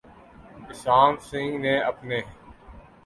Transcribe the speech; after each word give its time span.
اسام 0.71 1.13
سنگ 1.27 1.51
نے 1.63 1.73
اپنے 1.81 2.19